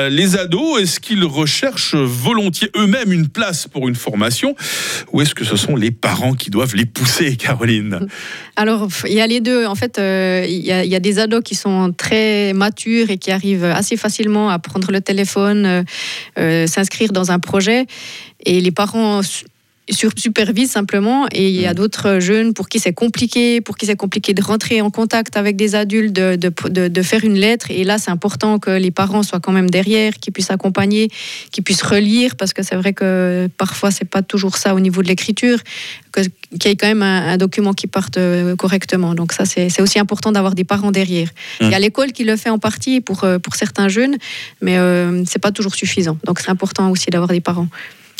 les 0.09 0.37
ados, 0.37 0.81
est-ce 0.81 0.99
qu'ils 0.99 1.20
recherchent 1.23 1.95
volontiers 1.95 2.69
eux-mêmes 2.75 3.11
une 3.11 3.27
place 3.27 3.67
pour 3.67 3.87
une 3.87 3.95
formation 3.95 4.55
ou 5.11 5.21
est-ce 5.21 5.35
que 5.35 5.43
ce 5.43 5.55
sont 5.55 5.75
les 5.75 5.91
parents 5.91 6.33
qui 6.33 6.49
doivent 6.49 6.75
les 6.75 6.85
pousser, 6.85 7.35
Caroline? 7.37 8.07
Alors, 8.55 8.87
il 9.07 9.13
y 9.13 9.21
a 9.21 9.27
les 9.27 9.41
deux. 9.41 9.65
En 9.65 9.75
fait, 9.75 9.99
euh, 9.99 10.45
il 10.47 10.65
y, 10.65 10.95
a 10.95 10.99
des 10.99 11.19
ados 11.19 11.41
qui 11.43 11.55
sont 11.55 11.93
très 11.95 12.53
matures 12.53 13.09
et 13.09 13.17
qui 13.17 13.31
arrivent 13.31 13.65
assez 13.65 13.97
facilement 13.97 14.49
à 14.49 14.59
prendre 14.59 14.91
le 14.91 15.01
téléphone, 15.01 15.65
euh, 15.65 15.83
euh, 16.37 16.67
s'inscrire 16.67 17.11
dans 17.11 17.31
un 17.31 17.39
projet. 17.39 17.85
Et 18.45 18.61
les 18.61 18.71
parents 18.71 19.21
supervise 19.91 20.71
simplement. 20.71 21.27
Et 21.31 21.49
il 21.49 21.59
y 21.59 21.65
a 21.65 21.71
mm. 21.71 21.75
d'autres 21.75 22.19
jeunes 22.19 22.53
pour 22.53 22.69
qui 22.69 22.79
c'est 22.79 22.93
compliqué, 22.93 23.61
pour 23.61 23.77
qui 23.77 23.85
c'est 23.85 23.95
compliqué 23.95 24.33
de 24.33 24.41
rentrer 24.41 24.81
en 24.81 24.89
contact 24.89 25.37
avec 25.37 25.55
des 25.55 25.75
adultes, 25.75 26.13
de, 26.13 26.35
de, 26.35 26.87
de, 26.87 27.01
faire 27.01 27.23
une 27.23 27.35
lettre. 27.35 27.67
Et 27.69 27.83
là, 27.83 27.97
c'est 27.97 28.11
important 28.11 28.59
que 28.59 28.71
les 28.71 28.91
parents 28.91 29.23
soient 29.23 29.39
quand 29.39 29.51
même 29.51 29.69
derrière, 29.69 30.13
qu'ils 30.13 30.33
puissent 30.33 30.51
accompagner, 30.51 31.09
qu'ils 31.51 31.63
puissent 31.63 31.83
relire, 31.83 32.35
parce 32.35 32.53
que 32.53 32.63
c'est 32.63 32.75
vrai 32.75 32.93
que 32.93 33.49
parfois, 33.57 33.91
c'est 33.91 34.05
pas 34.05 34.21
toujours 34.21 34.57
ça 34.57 34.75
au 34.75 34.79
niveau 34.79 35.01
de 35.01 35.07
l'écriture, 35.07 35.59
qu'il 36.13 36.29
y 36.65 36.67
ait 36.67 36.75
quand 36.75 36.87
même 36.87 37.01
un, 37.01 37.37
document 37.37 37.73
qui 37.73 37.87
parte 37.87 38.17
euh, 38.17 38.55
correctement. 38.55 39.15
Donc 39.15 39.33
ça, 39.33 39.45
c'est 39.45 39.81
aussi 39.81 39.99
important 39.99 40.31
d'avoir 40.31 40.55
des 40.55 40.63
parents 40.63 40.91
derrière. 40.91 41.29
Mm. 41.59 41.65
Il 41.65 41.71
y 41.71 41.75
a 41.75 41.79
l'école 41.79 42.11
qui 42.11 42.23
le 42.23 42.35
fait 42.35 42.49
en 42.49 42.59
partie 42.59 43.01
pour, 43.01 43.23
euh, 43.23 43.39
pour 43.39 43.55
certains 43.55 43.87
jeunes, 43.87 44.17
mais 44.61 44.77
euh, 44.77 45.23
c'est 45.25 45.39
pas 45.39 45.51
toujours 45.51 45.75
suffisant. 45.75 46.17
Donc 46.25 46.39
c'est 46.39 46.49
important 46.49 46.89
aussi 46.91 47.09
d'avoir 47.09 47.29
des 47.29 47.41
parents. 47.41 47.67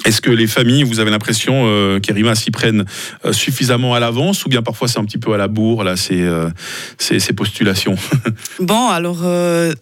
Est-ce 0.06 0.22
que 0.22 0.32
les 0.32 0.48
familles, 0.48 0.84
vous 0.84 1.00
avez 1.00 1.12
l'impression, 1.12 1.64
euh, 1.68 2.00
Kerima, 2.00 2.36
s'y 2.36 2.52
prennent 2.52 2.86
euh, 3.26 3.34
suffisamment 3.34 3.94
à 3.94 4.00
l'avance 4.00 4.46
ou 4.46 4.50
bien 4.50 4.62
parfois 4.62 4.88
c'est 4.88 5.00
un 5.00 5.06
petit 5.06 5.20
peu 5.20 5.34
à 5.34 5.38
la 5.38 5.48
bourre, 5.48 5.84
là, 5.84 5.96
ces, 5.96 6.22
euh, 6.22 6.50
postulations? 7.36 7.96
Bon, 8.60 8.90
alors, 8.90 9.20
euh, 9.24 9.74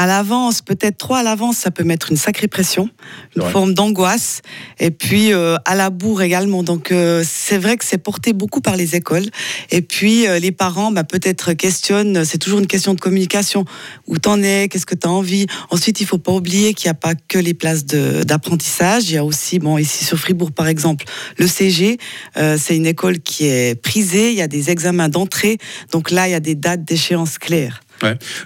à 0.00 0.06
l'avance, 0.06 0.62
peut-être 0.62 0.96
trop 0.96 1.12
à 1.12 1.22
l'avance, 1.22 1.58
ça 1.58 1.70
peut 1.70 1.84
mettre 1.84 2.10
une 2.10 2.16
sacrée 2.16 2.48
pression, 2.48 2.88
une 3.36 3.42
forme 3.42 3.74
d'angoisse, 3.74 4.40
et 4.78 4.90
puis 4.90 5.34
euh, 5.34 5.56
à 5.66 5.74
la 5.74 5.90
bourre 5.90 6.22
également. 6.22 6.62
Donc 6.62 6.90
euh, 6.90 7.22
c'est 7.22 7.58
vrai 7.58 7.76
que 7.76 7.84
c'est 7.84 7.98
porté 7.98 8.32
beaucoup 8.32 8.62
par 8.62 8.76
les 8.76 8.96
écoles, 8.96 9.26
et 9.70 9.82
puis 9.82 10.26
euh, 10.26 10.38
les 10.38 10.52
parents 10.52 10.90
bah, 10.90 11.04
peut-être 11.04 11.52
questionnent, 11.52 12.24
c'est 12.24 12.38
toujours 12.38 12.60
une 12.60 12.66
question 12.66 12.94
de 12.94 13.00
communication, 13.00 13.66
où 14.06 14.16
t'en 14.16 14.42
es, 14.42 14.68
qu'est-ce 14.68 14.86
que 14.86 14.94
tu 14.94 15.06
as 15.06 15.10
envie? 15.10 15.44
Ensuite, 15.68 16.00
il 16.00 16.06
faut 16.06 16.16
pas 16.16 16.32
oublier 16.32 16.72
qu'il 16.72 16.86
n'y 16.86 16.92
a 16.92 16.94
pas 16.94 17.12
que 17.14 17.38
les 17.38 17.52
places 17.52 17.84
d'apprentissage, 17.84 19.10
il 19.10 19.16
y 19.16 19.18
a 19.18 19.24
aussi, 19.24 19.58
bon 19.58 19.76
ici 19.76 20.06
sur 20.06 20.16
Fribourg 20.16 20.52
par 20.52 20.68
exemple, 20.68 21.04
le 21.36 21.46
CG, 21.46 21.98
c'est 22.36 22.74
une 22.74 22.86
école 22.86 23.20
qui 23.20 23.48
est 23.48 23.74
prisée, 23.78 24.30
il 24.30 24.38
y 24.38 24.42
a 24.42 24.48
des 24.48 24.70
examens 24.70 25.10
d'entrée, 25.10 25.58
donc 25.92 26.10
là 26.10 26.26
il 26.26 26.30
y 26.30 26.34
a 26.34 26.40
des 26.40 26.54
dates 26.54 26.84
d'échéance 26.84 27.36
claires. 27.36 27.82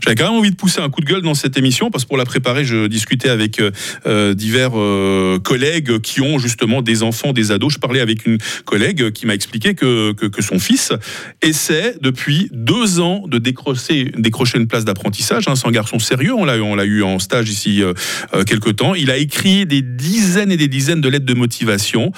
J'avais 0.00 0.16
quand 0.16 0.24
même 0.24 0.38
envie 0.38 0.50
de 0.50 0.56
pousser 0.56 0.80
un 0.80 0.90
coup 0.90 1.00
de 1.00 1.06
gueule 1.06 1.22
dans 1.22 1.34
cette 1.34 1.56
émission 1.56 1.90
parce 1.90 2.04
que 2.04 2.08
pour 2.08 2.16
la 2.16 2.24
préparer, 2.24 2.64
je 2.64 2.86
discutais 2.86 3.28
avec 3.28 3.60
euh, 3.60 3.70
euh, 4.06 4.34
divers 4.34 4.72
euh, 4.74 5.38
collègues 5.38 6.00
qui 6.00 6.20
ont 6.20 6.38
justement 6.38 6.82
des 6.82 7.02
enfants, 7.02 7.32
des 7.32 7.52
ados. 7.52 7.74
Je 7.74 7.78
parlais 7.78 8.00
avec 8.00 8.26
une 8.26 8.38
collègue 8.64 9.10
qui 9.12 9.26
m'a 9.26 9.34
expliqué 9.34 9.74
que, 9.74 10.12
que, 10.12 10.42
son 10.42 10.58
fils 10.58 10.92
essaie 11.42 11.94
depuis 12.02 12.48
deux 12.52 13.00
ans 13.00 13.24
de 13.26 13.38
décrocher, 13.38 14.12
une 14.54 14.66
place 14.66 14.84
d'apprentissage. 14.84 15.48
Hein. 15.48 15.54
C'est 15.56 15.66
un 15.66 15.70
garçon 15.70 15.98
sérieux, 15.98 16.34
on 16.34 16.44
l'a, 16.44 16.84
eu 16.84 17.02
en 17.02 17.18
stage 17.18 17.48
ici 17.48 17.82
quelque 18.46 18.68
temps. 18.70 18.94
Il 18.94 19.10
a 19.10 19.16
écrit 19.16 19.64
des 19.64 19.80
dizaines 19.80 20.52
et 20.52 20.56
des 20.56 20.68
dizaines 20.68 21.00
de 21.00 21.08
lettres 21.08 21.24
de 21.24 21.34
motivation. 21.34 22.12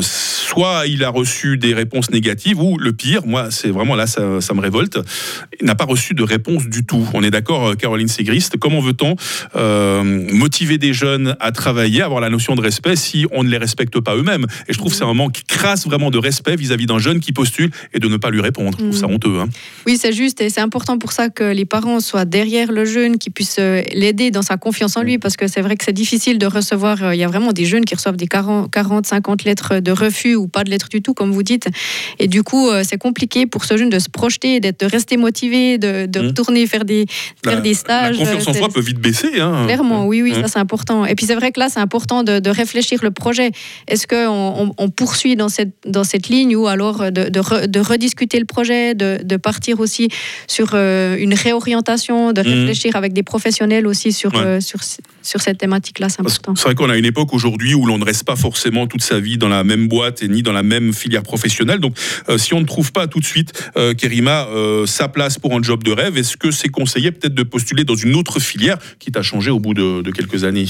soit 0.00 0.86
il 0.86 1.02
a 1.04 1.08
reçu 1.10 1.58
des 1.58 1.74
réponses 1.74 2.10
négatives 2.10 2.60
ou 2.60 2.78
le 2.78 2.92
pire, 2.92 3.26
moi 3.26 3.50
c'est 3.50 3.70
vraiment 3.70 3.96
là 3.96 4.06
ça, 4.06 4.40
ça 4.40 4.54
me 4.54 4.60
révolte, 4.60 4.98
il 5.60 5.66
n'a 5.66 5.74
pas 5.74 5.84
reçu 5.84 6.14
de 6.14 6.22
réponse 6.22 6.41
du 6.68 6.84
tout. 6.84 7.06
On 7.14 7.22
est 7.22 7.30
d'accord, 7.30 7.68
euh, 7.68 7.74
Caroline 7.74 8.08
Ségrist. 8.08 8.56
Comment 8.56 8.80
veut-on 8.80 9.16
euh, 9.56 10.02
motiver 10.32 10.78
des 10.78 10.92
jeunes 10.92 11.36
à 11.40 11.52
travailler, 11.52 12.02
avoir 12.02 12.20
la 12.20 12.30
notion 12.30 12.54
de 12.54 12.60
respect 12.60 12.96
si 12.96 13.26
on 13.32 13.44
ne 13.44 13.48
les 13.48 13.58
respecte 13.58 13.98
pas 14.00 14.16
eux-mêmes? 14.16 14.46
Et 14.68 14.72
je 14.72 14.78
trouve 14.78 14.92
que 14.92 14.98
c'est 14.98 15.04
un 15.04 15.14
manque 15.14 15.42
crasse 15.46 15.86
vraiment 15.86 16.10
de 16.10 16.18
respect 16.18 16.56
vis-à-vis 16.56 16.86
d'un 16.86 16.98
jeune 16.98 17.20
qui 17.20 17.32
postule 17.32 17.70
et 17.92 17.98
de 17.98 18.08
ne 18.08 18.16
pas 18.16 18.30
lui 18.30 18.40
répondre. 18.40 18.76
Je 18.78 18.84
trouve 18.84 18.96
ça 18.96 19.06
mm. 19.06 19.14
honteux. 19.14 19.40
Hein. 19.40 19.48
Oui, 19.86 19.96
c'est 19.96 20.12
juste 20.12 20.40
et 20.40 20.50
c'est 20.50 20.60
important 20.60 20.98
pour 20.98 21.12
ça 21.12 21.28
que 21.28 21.44
les 21.44 21.64
parents 21.64 22.00
soient 22.00 22.24
derrière 22.24 22.72
le 22.72 22.84
jeune, 22.84 23.18
qui 23.18 23.30
puissent 23.30 23.56
euh, 23.58 23.82
l'aider 23.94 24.30
dans 24.30 24.42
sa 24.42 24.56
confiance 24.56 24.96
en 24.96 25.02
lui, 25.02 25.18
parce 25.18 25.36
que 25.36 25.46
c'est 25.46 25.60
vrai 25.60 25.76
que 25.76 25.84
c'est 25.84 25.92
difficile 25.92 26.38
de 26.38 26.46
recevoir. 26.46 27.14
Il 27.14 27.18
y 27.18 27.24
a 27.24 27.28
vraiment 27.28 27.52
des 27.52 27.64
jeunes 27.64 27.84
qui 27.84 27.94
reçoivent 27.94 28.16
des 28.16 28.26
40, 28.26 28.70
40, 28.70 29.06
50 29.06 29.44
lettres 29.44 29.80
de 29.80 29.92
refus 29.92 30.34
ou 30.34 30.48
pas 30.48 30.64
de 30.64 30.70
lettres 30.70 30.88
du 30.88 31.02
tout, 31.02 31.14
comme 31.14 31.32
vous 31.32 31.42
dites. 31.42 31.68
Et 32.18 32.28
du 32.28 32.42
coup, 32.42 32.68
c'est 32.82 32.98
compliqué 32.98 33.46
pour 33.46 33.64
ce 33.64 33.76
jeune 33.76 33.90
de 33.90 33.98
se 33.98 34.08
projeter, 34.08 34.60
d'être, 34.60 34.80
de 34.80 34.86
rester 34.86 35.16
motivé, 35.16 35.78
de, 35.78 36.06
de 36.06 36.31
mm. 36.32 36.34
tourner, 36.34 36.66
faire 36.66 36.84
des, 36.84 37.06
faire 37.44 37.62
des 37.62 37.74
stages. 37.74 38.18
La 38.18 38.26
confiance 38.26 38.48
en 38.48 38.54
soi 38.54 38.68
peut 38.68 38.80
vite 38.80 38.98
baisser. 38.98 39.40
Hein. 39.40 39.64
Clairement, 39.66 40.06
oui, 40.06 40.22
oui, 40.22 40.34
ça 40.34 40.48
c'est 40.48 40.58
important. 40.58 41.04
Et 41.06 41.14
puis 41.14 41.26
c'est 41.26 41.34
vrai 41.34 41.52
que 41.52 41.60
là, 41.60 41.68
c'est 41.68 41.80
important 41.80 42.22
de, 42.22 42.50
réfléchir 42.52 42.98
le 43.02 43.10
projet. 43.10 43.50
Est-ce 43.88 44.06
qu'on 44.06 44.74
on, 44.76 44.90
poursuit 44.90 45.36
dans 45.36 45.48
cette, 45.48 45.72
dans 45.86 46.04
cette 46.04 46.28
ligne 46.28 46.54
ou 46.54 46.66
alors 46.66 47.10
de, 47.10 47.28
de, 47.28 47.80
rediscuter 47.80 48.38
le 48.38 48.44
projet, 48.44 48.94
de, 48.94 49.36
partir 49.36 49.80
aussi 49.80 50.08
sur 50.46 50.70
euh, 50.74 51.16
une 51.18 51.34
réorientation, 51.34 52.32
de 52.32 52.42
mhm. 52.42 52.48
réfléchir 52.48 52.96
avec 52.96 53.12
des 53.12 53.22
professionnels 53.22 53.86
aussi 53.86 54.12
sur, 54.12 54.32
euh, 54.36 54.60
sur, 54.60 54.80
sur 55.22 55.40
cette 55.40 55.58
thématique-là, 55.58 56.08
c'est 56.08 56.20
important. 56.20 56.54
C'est 56.54 56.64
vrai 56.64 56.74
qu'on 56.74 56.90
a 56.90 56.96
une 56.96 57.04
époque 57.04 57.32
aujourd'hui 57.32 57.74
où 57.74 57.86
l'on 57.86 57.98
ne 57.98 58.04
reste 58.04 58.24
pas 58.24 58.36
forcément 58.36 58.86
toute 58.86 59.02
sa 59.02 59.18
vie 59.18 59.38
dans 59.38 59.48
la 59.48 59.64
même 59.64 59.88
boîte 59.88 60.22
et 60.22 60.28
ni 60.28 60.42
dans 60.42 60.52
la 60.52 60.62
même 60.62 60.92
filière 60.92 61.22
professionnelle. 61.22 61.80
Donc, 61.80 61.96
euh, 62.28 62.38
si 62.38 62.54
on 62.54 62.60
ne 62.60 62.66
trouve 62.66 62.92
pas 62.92 63.06
tout 63.06 63.20
de 63.20 63.24
suite, 63.24 63.52
Kerima, 63.96 64.46
sa 64.86 65.08
place 65.08 65.38
pour 65.38 65.54
un 65.54 65.62
job 65.62 65.82
de 65.82 65.92
rêve, 65.92 66.16
est-ce 66.22 66.36
que 66.36 66.52
c'est 66.52 66.68
conseillé 66.68 67.10
peut-être 67.10 67.34
de 67.34 67.42
postuler 67.42 67.82
dans 67.82 67.96
une 67.96 68.14
autre 68.14 68.38
filière 68.38 68.78
qui 69.00 69.10
t'a 69.10 69.22
changé 69.22 69.50
au 69.50 69.58
bout 69.58 69.74
de, 69.74 70.08
quelques 70.12 70.44
années? 70.44 70.66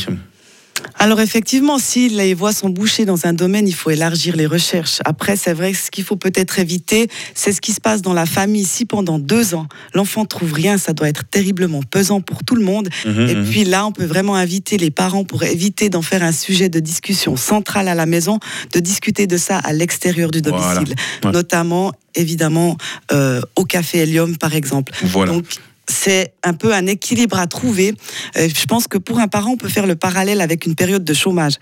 Alors 0.98 1.20
effectivement, 1.20 1.78
si 1.78 2.08
les 2.08 2.34
voies 2.34 2.52
sont 2.52 2.68
bouchées 2.68 3.04
dans 3.04 3.26
un 3.26 3.32
domaine, 3.32 3.66
il 3.66 3.74
faut 3.74 3.90
élargir 3.90 4.36
les 4.36 4.46
recherches. 4.46 4.98
Après, 5.04 5.36
c'est 5.36 5.52
vrai 5.52 5.72
que 5.72 5.78
ce 5.78 5.90
qu'il 5.90 6.04
faut 6.04 6.16
peut-être 6.16 6.58
éviter, 6.58 7.08
c'est 7.34 7.52
ce 7.52 7.60
qui 7.60 7.72
se 7.72 7.80
passe 7.80 8.02
dans 8.02 8.12
la 8.12 8.26
famille. 8.26 8.64
Si 8.64 8.84
pendant 8.84 9.18
deux 9.18 9.54
ans, 9.54 9.66
l'enfant 9.94 10.24
trouve 10.24 10.52
rien, 10.52 10.78
ça 10.78 10.92
doit 10.92 11.08
être 11.08 11.24
terriblement 11.24 11.82
pesant 11.82 12.20
pour 12.20 12.44
tout 12.44 12.54
le 12.54 12.64
monde. 12.64 12.88
Mhm, 13.04 13.28
Et 13.28 13.34
mhm. 13.34 13.48
puis 13.50 13.64
là, 13.64 13.86
on 13.86 13.92
peut 13.92 14.04
vraiment 14.04 14.36
inviter 14.36 14.76
les 14.76 14.90
parents 14.90 15.24
pour 15.24 15.42
éviter 15.42 15.88
d'en 15.90 16.02
faire 16.02 16.22
un 16.22 16.32
sujet 16.32 16.68
de 16.68 16.78
discussion 16.80 17.36
central 17.36 17.88
à 17.88 17.94
la 17.94 18.06
maison, 18.06 18.38
de 18.72 18.78
discuter 18.80 19.26
de 19.26 19.36
ça 19.36 19.58
à 19.58 19.72
l'extérieur 19.72 20.30
du 20.30 20.40
Voilà. 20.40 20.74
domicile. 20.74 20.94
Ouais. 21.24 21.32
Notamment, 21.32 21.92
évidemment, 22.14 22.76
euh, 23.12 23.40
au 23.56 23.64
café 23.64 23.98
Helium, 23.98 24.36
par 24.36 24.54
exemple. 24.54 24.92
Voilà. 25.02 25.32
Donc, 25.32 25.44
c'est 25.88 26.34
un 26.42 26.54
peu 26.54 26.72
un 26.72 26.86
équilibre 26.86 27.38
à 27.38 27.46
trouver. 27.46 27.94
Euh, 28.36 28.48
je 28.48 28.66
pense 28.66 28.86
que 28.86 28.98
pour 28.98 29.18
un 29.18 29.28
parent, 29.28 29.52
on 29.52 29.56
peut 29.56 29.68
faire 29.68 29.86
le 29.86 29.96
parallèle 29.96 30.40
avec 30.40 30.64
une 30.66 30.74
période 30.74 31.04
de 31.04 31.14
chômage. 31.14 31.54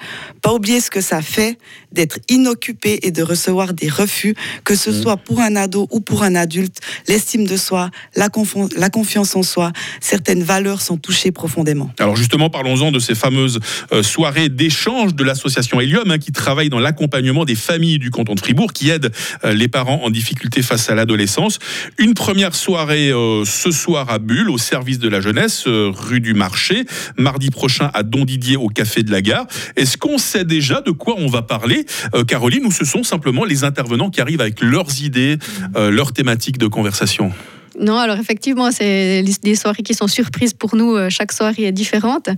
Pas 0.42 0.52
oublier 0.52 0.80
ce 0.80 0.90
que 0.90 1.00
ça 1.00 1.22
fait 1.22 1.58
d'être 1.92 2.18
inoccupé 2.28 3.00
et 3.02 3.10
de 3.10 3.22
recevoir 3.22 3.72
des 3.74 3.88
refus, 3.88 4.34
que 4.64 4.74
ce 4.74 4.90
Mmh. 4.90 5.02
soit 5.02 5.16
pour 5.16 5.40
un 5.40 5.56
ado 5.56 5.88
ou 5.90 6.00
pour 6.00 6.22
un 6.22 6.34
adulte. 6.34 6.78
L'estime 7.08 7.46
de 7.46 7.56
soi, 7.56 7.90
la, 8.14 8.28
confiance 8.28 9.36
en 9.36 9.42
soi, 9.42 9.72
certaines 10.00 10.42
valeurs 10.42 10.82
sont 10.82 10.96
touchées 10.96 11.32
profondément. 11.32 11.90
Alors 11.98 12.16
justement, 12.16 12.50
parlons-en 12.50 12.92
de 12.92 12.98
ces 12.98 13.14
fameuses 13.14 13.60
euh, 13.92 14.02
soirées 14.02 14.48
d'échange 14.48 15.14
de 15.14 15.24
l'association 15.24 15.80
Helium, 15.80 16.10
hein, 16.10 16.18
qui 16.18 16.32
travaille 16.32 16.68
dans 16.68 16.78
l'accompagnement 16.78 17.44
des 17.44 17.54
familles 17.54 17.98
du 17.98 18.10
canton 18.10 18.34
de 18.34 18.40
Fribourg, 18.40 18.72
qui 18.72 18.90
aide 18.90 19.12
euh, 19.44 19.52
les 19.52 19.68
parents 19.68 20.00
en 20.02 20.10
difficulté 20.10 20.62
face 20.62 20.90
à 20.90 20.94
l'adolescence. 20.94 21.58
Une 21.98 22.14
première 22.14 22.54
soirée 22.54 23.10
ce 23.44 23.70
soir 23.70 24.09
à 24.10 24.18
Bulle, 24.18 24.50
au 24.50 24.58
service 24.58 24.98
de 24.98 25.08
la 25.08 25.20
jeunesse, 25.20 25.64
euh, 25.68 25.92
rue 25.94 26.20
du 26.20 26.34
Marché. 26.34 26.84
Mardi 27.16 27.50
prochain 27.50 27.90
à 27.94 28.02
Don 28.02 28.24
Didier, 28.24 28.56
au 28.56 28.66
Café 28.66 29.04
de 29.04 29.12
la 29.12 29.22
Gare. 29.22 29.46
Est-ce 29.76 29.96
qu'on 29.96 30.18
sait 30.18 30.44
déjà 30.44 30.80
de 30.80 30.90
quoi 30.90 31.14
on 31.16 31.28
va 31.28 31.42
parler, 31.42 31.86
euh, 32.14 32.24
Caroline, 32.24 32.64
ou 32.66 32.72
ce 32.72 32.84
sont 32.84 33.04
simplement 33.04 33.44
les 33.44 33.62
intervenants 33.62 34.10
qui 34.10 34.20
arrivent 34.20 34.40
avec 34.40 34.60
leurs 34.62 35.02
idées, 35.02 35.38
euh, 35.76 35.90
leurs 35.90 36.12
thématiques 36.12 36.58
de 36.58 36.66
conversation? 36.66 37.32
Non, 37.78 37.96
alors 37.98 38.18
effectivement, 38.18 38.70
c'est 38.72 39.22
des 39.42 39.54
soirées 39.54 39.82
qui 39.82 39.94
sont 39.94 40.08
surprises 40.08 40.54
pour 40.54 40.74
nous. 40.74 40.96
Euh, 40.96 41.08
Chaque 41.10 41.32
soirée 41.32 41.64
est 41.64 41.72
différente. 41.72 42.28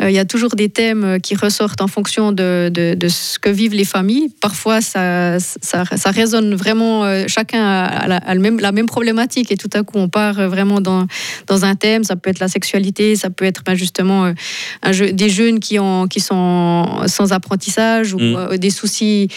Euh, 0.00 0.08
Il 0.10 0.14
y 0.14 0.18
a 0.18 0.24
toujours 0.24 0.54
des 0.54 0.68
thèmes 0.68 1.04
euh, 1.04 1.18
qui 1.18 1.34
ressortent 1.34 1.80
en 1.80 1.88
fonction 1.88 2.30
de, 2.32 2.70
de- 2.72 2.94
de 2.94 3.08
ce 3.08 3.38
que 3.38 3.48
vivent 3.50 3.74
les 3.74 3.84
familles. 3.84 4.28
Parfois, 4.40 4.80
ça, 4.80 5.38
ça, 5.40 5.84
ça 5.96 6.10
résonne 6.10 6.54
vraiment. 6.54 7.04
euh, 7.04 7.24
Chacun 7.26 7.62
a, 7.64 8.06
la, 8.06 8.16
a 8.18 8.34
le 8.34 8.40
même, 8.40 8.60
la 8.60 8.70
même 8.72 8.86
problématique 8.86 9.50
et 9.50 9.56
tout 9.56 9.70
à 9.74 9.82
coup, 9.82 9.98
on 9.98 10.08
part 10.08 10.34
vraiment 10.48 10.80
dans, 10.80 11.06
dans 11.48 11.64
un 11.64 11.74
thème. 11.74 12.04
Ça 12.04 12.14
peut 12.16 12.30
être 12.30 12.38
la 12.38 12.48
sexualité, 12.48 13.16
ça 13.16 13.30
peut 13.30 13.44
être 13.44 13.62
ben, 13.64 13.74
justement 13.74 14.32
un 14.82 14.92
jeu- 14.92 15.12
des 15.12 15.28
jeunes 15.28 15.58
qui, 15.60 15.78
ont, 15.78 16.06
qui 16.06 16.20
sont 16.20 16.86
sans 17.06 17.32
apprentissage 17.32 18.14
ou 18.14 18.18
Mm. 18.18 18.58
des 18.58 18.70
soucis 18.70 19.28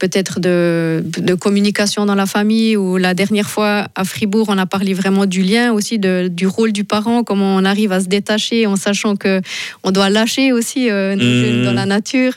peut-être 0.00 0.40
de, 0.40 1.02
de 1.18 1.34
communication 1.34 2.04
dans 2.06 2.14
la 2.16 2.26
famille. 2.26 2.76
Ou 2.76 2.96
la 2.96 3.14
dernière 3.14 3.48
fois 3.48 3.86
à 3.94 4.04
Fribourg, 4.04 4.46
on 4.48 4.58
a 4.58 4.66
parlé 4.66 4.81
vraiment 4.92 5.26
du 5.26 5.42
lien 5.42 5.72
aussi, 5.72 5.98
de- 5.98 6.28
du 6.28 6.46
rôle 6.46 6.72
du 6.72 6.84
parent, 6.84 7.22
comment 7.22 7.54
on 7.56 7.64
arrive 7.64 7.92
à 7.92 8.00
se 8.00 8.06
détacher 8.06 8.66
en 8.66 8.76
sachant 8.76 9.14
que 9.16 9.40
on 9.84 9.90
doit 9.92 10.10
lâcher 10.10 10.52
aussi 10.52 10.90
euh, 10.90 11.14
nos 11.14 11.22
Mm. 11.24 11.40
jeunes 11.44 11.64
dans 11.64 11.72
la 11.72 11.86
nature 11.86 12.32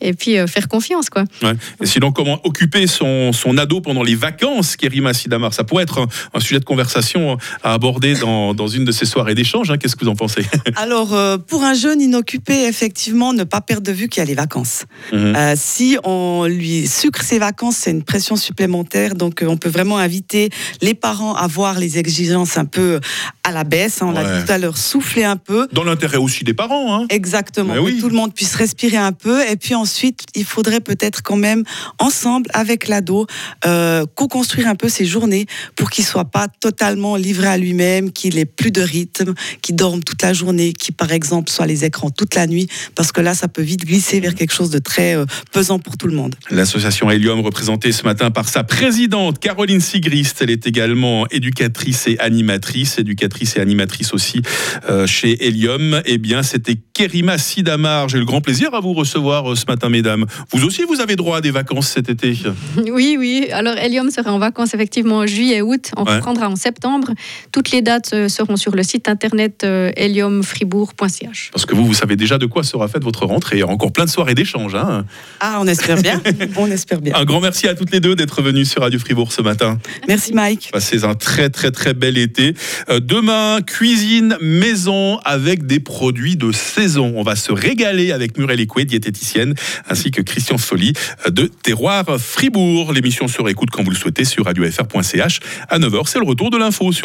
et 0.00 0.12
puis 0.14 0.36
euh, 0.38 0.46
faire 0.46 0.66
confiance 0.68 1.08
quoi. 1.10 1.24
Ouais. 1.42 1.52
Et 1.82 1.86
sinon, 1.86 2.10
comment 2.12 2.40
occuper 2.44 2.86
son, 2.86 3.32
son 3.32 3.56
ado 3.58 3.80
pendant 3.80 4.02
les 4.02 4.14
vacances, 4.16 4.76
Kerima 4.76 5.14
Sidamar? 5.14 5.54
Ça 5.54 5.62
pourrait 5.64 5.84
être 5.84 5.98
un, 6.00 6.06
un 6.34 6.40
sujet 6.40 6.58
de 6.60 6.64
conversation 6.64 7.38
à 7.62 7.74
aborder 7.74 8.14
dans, 8.14 8.52
dans 8.54 8.66
une 8.68 8.84
de 8.84 8.92
ces 8.92 9.06
soirées 9.06 9.34
d'échange. 9.34 9.70
hein. 9.70 9.76
Qu'est-ce 9.78 9.96
que 9.96 10.04
vous 10.04 10.10
en 10.10 10.16
pensez? 10.16 10.42
Alors, 10.76 11.14
euh, 11.14 11.38
pour 11.38 11.62
un 11.62 11.74
jeune 11.74 12.00
inoccupé, 12.00 12.64
effectivement, 12.66 13.32
ne 13.32 13.44
pas 13.44 13.60
perdre 13.60 13.82
de 13.86 13.92
vue 13.92 14.08
qu'il 14.08 14.20
y 14.20 14.22
a 14.22 14.26
les 14.26 14.34
vacances. 14.34 14.84
Euh, 15.12 15.54
si 15.56 15.96
on 16.04 16.46
lui 16.48 16.86
sucre 16.88 17.22
ses 17.22 17.38
vacances, 17.38 17.76
c'est 17.76 17.90
une 17.90 18.02
pression 18.02 18.36
supplémentaire. 18.36 19.14
Donc, 19.14 19.42
euh, 19.42 19.46
on 19.46 19.56
peut 19.56 19.68
vraiment 19.68 19.98
inviter 19.98 20.48
les 20.82 20.94
parents 20.94 21.34
à 21.34 21.46
voir 21.46 21.78
les 21.78 21.83
exigences 21.98 22.56
un 22.56 22.64
peu 22.64 23.00
à 23.42 23.52
la 23.52 23.64
baisse. 23.64 24.02
hein, 24.02 24.06
on 24.08 24.12
l'a 24.12 24.22
Ouais. 24.24 24.40
dit 24.40 24.46
tout 24.46 24.52
à 24.52 24.58
l'heure, 24.58 24.76
souffler 24.78 25.24
un 25.24 25.36
peu. 25.36 25.68
Dans 25.72 25.84
l'intérêt 25.84 26.16
aussi 26.16 26.44
des 26.44 26.54
parents. 26.54 26.94
Hein. 27.02 27.06
Exactement, 27.10 27.74
oui. 27.78 27.96
que 27.96 28.00
tout 28.00 28.08
le 28.08 28.14
monde 28.16 28.32
puisse 28.34 28.54
respirer 28.54 28.96
un 28.96 29.12
peu. 29.12 29.46
Et 29.48 29.56
puis 29.56 29.74
ensuite, 29.74 30.20
il 30.34 30.44
faudrait 30.44 30.80
peut-être 30.80 31.22
quand 31.22 31.36
même, 31.36 31.62
ensemble, 31.98 32.50
avec 32.54 32.88
l'ado, 32.88 33.26
euh, 33.66 34.04
co-construire 34.14 34.68
un 34.68 34.74
peu 34.74 34.88
ses 34.88 35.04
journées 35.04 35.46
pour 35.76 35.90
qu'il 35.90 36.04
soit 36.04 36.24
pas 36.24 36.48
totalement 36.60 37.16
livré 37.16 37.46
à 37.48 37.56
lui-même, 37.58 38.10
qu'il 38.12 38.38
ait 38.38 38.44
plus 38.46 38.70
de 38.70 38.80
rythme, 38.80 39.34
qu'il 39.62 39.76
dorme 39.76 40.02
toute 40.02 40.22
la 40.22 40.32
journée, 40.32 40.72
qu'il, 40.72 40.94
par 40.94 41.12
exemple, 41.12 41.50
soit 41.50 41.66
les 41.66 41.84
écrans 41.84 42.10
toute 42.10 42.34
la 42.34 42.46
nuit, 42.46 42.68
parce 42.94 43.12
que 43.12 43.20
là, 43.20 43.34
ça 43.34 43.48
peut 43.48 43.62
vite 43.62 43.84
glisser 43.84 44.20
vers 44.20 44.34
quelque 44.34 44.52
chose 44.54 44.70
de 44.70 44.78
très 44.78 45.16
euh, 45.16 45.26
pesant 45.52 45.78
pour 45.78 45.96
tout 45.96 46.06
le 46.06 46.14
monde. 46.14 46.34
L'association 46.50 47.10
Helium, 47.10 47.40
représentée 47.40 47.92
ce 47.92 48.04
matin 48.04 48.30
par 48.30 48.48
sa 48.48 48.64
présidente, 48.64 49.38
Caroline 49.38 49.80
Sigrist. 49.80 50.40
Elle 50.40 50.50
est 50.50 50.66
également 50.66 51.26
éducatrice 51.28 51.73
et 52.06 52.18
animatrice, 52.20 52.98
éducatrice 52.98 53.56
et 53.56 53.60
animatrice 53.60 54.12
aussi 54.14 54.40
euh, 54.88 55.06
chez 55.06 55.46
Helium. 55.46 56.00
Eh 56.06 56.18
bien, 56.18 56.42
c'était 56.42 56.76
Kerima 56.94 57.36
Sidamar. 57.38 58.08
J'ai 58.08 58.18
le 58.18 58.24
grand 58.24 58.40
plaisir 58.40 58.72
à 58.74 58.80
vous 58.80 58.92
recevoir 58.92 59.52
euh, 59.52 59.56
ce 59.56 59.64
matin, 59.66 59.88
mesdames. 59.88 60.24
Vous 60.52 60.64
aussi, 60.64 60.82
vous 60.88 61.00
avez 61.00 61.16
droit 61.16 61.38
à 61.38 61.40
des 61.40 61.50
vacances 61.50 61.88
cet 61.88 62.08
été. 62.08 62.36
Oui, 62.94 63.16
oui. 63.18 63.48
Alors, 63.52 63.76
Helium 63.76 64.10
sera 64.10 64.32
en 64.32 64.38
vacances 64.38 64.72
effectivement 64.74 65.18
en 65.18 65.26
juillet 65.26 65.56
et 65.56 65.62
août. 65.62 65.90
On 65.96 66.04
Ouais. 66.04 66.16
reprendra 66.16 66.48
en 66.48 66.56
septembre. 66.56 67.12
Toutes 67.50 67.70
les 67.70 67.82
dates 67.82 68.12
euh, 68.12 68.28
seront 68.28 68.56
sur 68.56 68.74
le 68.74 68.82
site 68.82 69.08
internet 69.08 69.62
euh, 69.64 69.90
heliumfribourg.ch. 69.96 71.50
Parce 71.52 71.66
que 71.66 71.74
vous, 71.74 71.84
vous 71.84 71.94
savez 71.94 72.16
déjà 72.16 72.38
de 72.38 72.46
quoi 72.46 72.62
sera 72.62 72.88
faite 72.88 73.02
votre 73.02 73.26
rentrée. 73.26 73.62
Encore 73.62 73.92
plein 73.92 74.04
de 74.04 74.10
soirées 74.10 74.34
d'échange. 74.34 74.74
Hein. 74.74 75.04
Ah, 75.40 75.58
on 75.60 75.66
espère 75.66 76.00
bien. 76.00 76.20
on 76.56 76.70
espère 76.70 77.00
bien. 77.00 77.14
Un 77.16 77.24
grand 77.24 77.40
merci 77.40 77.66
à 77.68 77.74
toutes 77.74 77.90
les 77.90 78.00
deux 78.00 78.14
d'être 78.14 78.42
venues 78.42 78.64
sur 78.64 78.82
Radio 78.82 78.98
Fribourg 78.98 79.32
ce 79.32 79.42
matin. 79.42 79.78
Merci, 80.08 80.32
Mike. 80.32 80.70
Passez 80.72 81.04
un 81.04 81.14
très 81.14 81.50
très 81.50 81.63
très 81.70 81.94
bel 81.94 82.18
été. 82.18 82.54
Euh, 82.88 83.00
demain, 83.00 83.60
cuisine 83.62 84.36
maison 84.40 85.18
avec 85.24 85.66
des 85.66 85.80
produits 85.80 86.36
de 86.36 86.52
saison. 86.52 87.12
On 87.16 87.22
va 87.22 87.36
se 87.36 87.52
régaler 87.52 88.12
avec 88.12 88.38
Muriel 88.38 88.60
Écoué, 88.60 88.84
diététicienne, 88.84 89.54
ainsi 89.88 90.10
que 90.10 90.22
Christian 90.22 90.58
Folly 90.58 90.92
euh, 91.26 91.30
de 91.30 91.50
Terroir 91.62 92.04
Fribourg. 92.18 92.92
L'émission 92.92 93.28
se 93.28 93.40
réécoute 93.42 93.70
quand 93.70 93.82
vous 93.82 93.90
le 93.90 93.96
souhaitez 93.96 94.24
sur 94.24 94.44
radiofr.ch 94.44 95.40
à 95.68 95.78
9h. 95.78 96.02
C'est 96.06 96.18
le 96.18 96.26
retour 96.26 96.50
de 96.50 96.56
l'info 96.58 96.74
sur 96.74 96.92